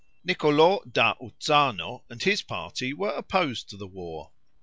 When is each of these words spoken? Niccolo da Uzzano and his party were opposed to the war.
Niccolo 0.23 0.81
da 0.91 1.13
Uzzano 1.21 2.01
and 2.09 2.23
his 2.23 2.41
party 2.41 2.91
were 2.91 3.11
opposed 3.11 3.69
to 3.69 3.77
the 3.77 3.85
war. 3.85 4.31